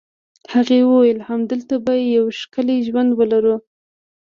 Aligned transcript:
هغې 0.53 0.79
وویل: 0.85 1.19
همالته 1.27 1.75
به 1.85 1.93
یو 2.15 2.25
ښکلی 2.39 2.77
ژوند 2.87 3.11
ولرو. 3.15 3.55